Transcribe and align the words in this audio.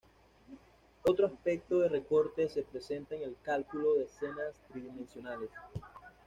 Otro 1.03 1.27
aspecto 1.27 1.77
de 1.77 1.87
"recorte" 1.87 2.49
se 2.49 2.63
presenta 2.63 3.13
en 3.13 3.21
el 3.21 3.35
cálculo 3.43 3.93
de 3.93 4.05
escenas 4.05 4.55
tridimensionales. 4.73 5.51